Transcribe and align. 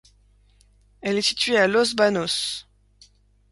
Elle 1.01 1.19
est 1.19 1.21
située 1.21 1.57
à 1.59 1.67
Los 1.67 1.93
Baños. 1.95 2.65